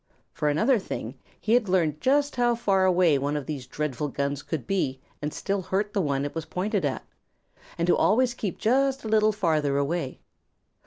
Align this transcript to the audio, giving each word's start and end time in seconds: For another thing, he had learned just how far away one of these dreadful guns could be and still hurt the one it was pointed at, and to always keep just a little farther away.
For 0.33 0.49
another 0.49 0.79
thing, 0.79 1.19
he 1.39 1.53
had 1.53 1.69
learned 1.69 2.01
just 2.01 2.35
how 2.35 2.55
far 2.55 2.85
away 2.85 3.19
one 3.19 3.37
of 3.37 3.45
these 3.45 3.67
dreadful 3.67 4.07
guns 4.07 4.41
could 4.41 4.65
be 4.65 4.99
and 5.21 5.31
still 5.31 5.61
hurt 5.61 5.93
the 5.93 6.01
one 6.01 6.25
it 6.25 6.33
was 6.33 6.43
pointed 6.45 6.83
at, 6.85 7.05
and 7.77 7.85
to 7.85 7.95
always 7.95 8.33
keep 8.33 8.57
just 8.57 9.03
a 9.03 9.07
little 9.07 9.31
farther 9.31 9.77
away. 9.77 10.19